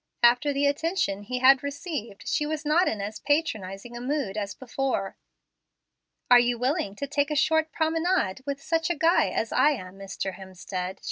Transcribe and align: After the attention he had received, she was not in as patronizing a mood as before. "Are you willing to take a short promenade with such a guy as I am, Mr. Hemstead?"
After 0.23 0.51
the 0.51 0.65
attention 0.65 1.21
he 1.21 1.37
had 1.37 1.61
received, 1.61 2.27
she 2.27 2.47
was 2.47 2.65
not 2.65 2.87
in 2.87 3.01
as 3.01 3.19
patronizing 3.19 3.95
a 3.95 4.01
mood 4.01 4.35
as 4.35 4.55
before. 4.55 5.15
"Are 6.31 6.39
you 6.39 6.57
willing 6.57 6.95
to 6.95 7.05
take 7.05 7.29
a 7.29 7.35
short 7.35 7.71
promenade 7.71 8.41
with 8.43 8.59
such 8.63 8.89
a 8.89 8.95
guy 8.95 9.27
as 9.29 9.51
I 9.51 9.73
am, 9.73 9.99
Mr. 9.99 10.33
Hemstead?" 10.33 10.97